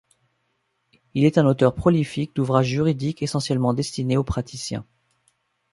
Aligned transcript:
Il 1.13 1.25
est 1.25 1.37
un 1.37 1.45
auteur 1.45 1.75
prolifique 1.75 2.35
d'ouvrages 2.35 2.65
juridiques 2.69 3.21
essentiellement 3.21 3.75
destinés 3.75 4.17
aux 4.17 4.23
praticiens. 4.23 4.83